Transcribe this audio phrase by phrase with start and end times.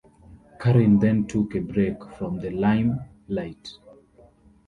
[0.59, 3.71] Karin then took a break from the lime light.